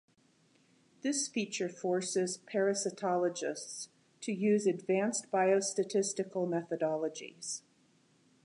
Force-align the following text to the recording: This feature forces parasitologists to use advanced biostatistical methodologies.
This 1.03 1.27
feature 1.27 1.69
forces 1.69 2.39
parasitologists 2.51 3.89
to 4.21 4.33
use 4.33 4.65
advanced 4.65 5.29
biostatistical 5.29 6.47
methodologies. 6.49 7.61